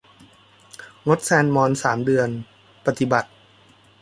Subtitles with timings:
[1.07, 2.29] งดแซลมอนสามเดือน
[2.85, 3.29] ปฏิบัติ